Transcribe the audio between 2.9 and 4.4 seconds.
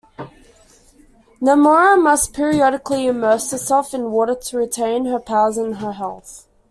immerse herself in water